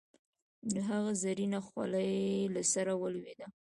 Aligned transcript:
د 0.73 0.73
هغه 0.89 1.11
زرينه 1.23 1.59
خولی 1.67 2.13
له 2.53 2.61
سره 2.73 2.91
ولوېده. 3.01 3.47